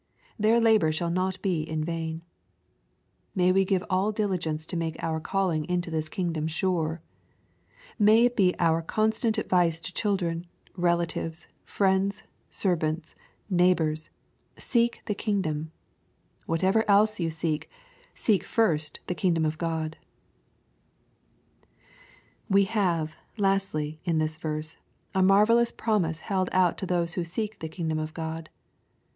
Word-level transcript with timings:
Their 0.39 0.59
labor 0.59 0.91
shall 0.91 1.11
not 1.11 1.39
be 1.43 1.61
in 1.61 1.83
vain. 1.83 2.23
May 3.35 3.51
we 3.51 3.63
give 3.63 3.83
all 3.87 4.11
diligence 4.11 4.65
to 4.65 4.75
make 4.75 4.95
our 5.03 5.21
caUing 5.21 5.63
into 5.67 5.91
this 5.91 6.09
kingdom 6.09 6.47
sure! 6.47 7.03
May 7.99 8.25
it 8.25 8.35
be 8.35 8.55
our 8.57 8.81
con 8.81 9.11
stant 9.11 9.37
advice 9.37 9.79
to 9.81 9.93
children, 9.93 10.47
relatives, 10.75 11.47
friends, 11.63 12.23
servants, 12.49 13.13
neigh 13.47 13.75
bors, 13.75 14.09
Seek 14.57 15.03
the 15.05 15.13
kingdom 15.13 15.71
1'' 16.47 16.47
Whatever 16.47 16.83
else 16.89 17.19
you 17.19 17.29
seek^" 17.29 17.65
Seek 18.25 18.43
first 18.43 19.01
the 19.05 19.13
kingdom 19.13 19.45
of 19.45 19.59
God 19.59 19.97
1" 22.47 22.47
We 22.49 22.63
have, 22.63 23.13
lastly, 23.37 23.99
in 24.03 24.17
these 24.17 24.37
verse, 24.37 24.77
a 25.13 25.21
marvellous 25.21 25.71
promise 25.71 26.21
h^d 26.21 26.49
ovit 26.49 26.77
to 26.77 26.87
those 26.87 27.13
who 27.13 27.23
seek 27.23 27.59
the 27.59 27.69
kingdom 27.69 27.99
of 27.99 28.15
God. 28.15 28.49